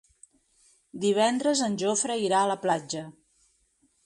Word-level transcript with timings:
Divendres 1.03 1.61
en 1.67 1.75
Jofre 1.83 2.17
irà 2.23 2.41
a 2.41 2.49
la 2.53 2.57
platja. 2.65 3.05